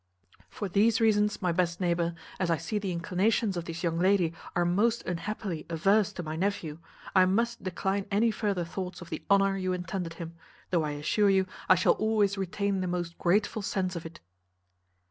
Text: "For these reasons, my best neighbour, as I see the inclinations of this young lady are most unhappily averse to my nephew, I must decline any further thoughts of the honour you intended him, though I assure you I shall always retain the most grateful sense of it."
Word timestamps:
"For 0.49 0.67
these 0.67 0.99
reasons, 0.99 1.43
my 1.43 1.51
best 1.51 1.79
neighbour, 1.79 2.15
as 2.39 2.49
I 2.49 2.57
see 2.57 2.79
the 2.79 2.91
inclinations 2.91 3.55
of 3.55 3.65
this 3.65 3.83
young 3.83 3.99
lady 3.99 4.33
are 4.55 4.65
most 4.65 5.03
unhappily 5.05 5.67
averse 5.69 6.11
to 6.13 6.23
my 6.23 6.35
nephew, 6.35 6.79
I 7.15 7.25
must 7.25 7.61
decline 7.61 8.07
any 8.09 8.31
further 8.31 8.65
thoughts 8.65 9.01
of 9.01 9.11
the 9.11 9.21
honour 9.29 9.57
you 9.57 9.73
intended 9.73 10.13
him, 10.15 10.33
though 10.71 10.81
I 10.83 10.93
assure 10.93 11.29
you 11.29 11.45
I 11.69 11.75
shall 11.75 11.93
always 11.93 12.35
retain 12.35 12.81
the 12.81 12.87
most 12.87 13.15
grateful 13.19 13.61
sense 13.61 13.95
of 13.95 14.03
it." 14.07 14.19